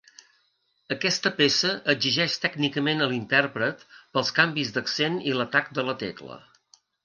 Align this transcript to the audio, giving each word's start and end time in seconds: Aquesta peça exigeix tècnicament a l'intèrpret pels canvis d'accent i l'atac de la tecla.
Aquesta 0.95 1.31
peça 1.41 1.73
exigeix 1.93 2.39
tècnicament 2.47 3.05
a 3.05 3.09
l'intèrpret 3.13 3.87
pels 4.17 4.35
canvis 4.41 4.75
d'accent 4.79 5.23
i 5.33 5.39
l'atac 5.41 5.73
de 5.81 5.89
la 5.91 5.99
tecla. 6.07 6.45